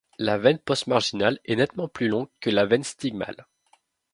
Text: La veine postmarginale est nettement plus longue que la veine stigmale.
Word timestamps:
La 0.17 0.39
veine 0.39 0.57
postmarginale 0.57 1.37
est 1.45 1.55
nettement 1.57 1.87
plus 1.87 2.07
longue 2.07 2.27
que 2.39 2.49
la 2.49 2.65
veine 2.65 2.83
stigmale. 2.83 3.45